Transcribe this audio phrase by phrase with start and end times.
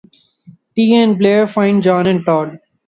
[0.75, 2.57] Tea and Blair find John and Todd.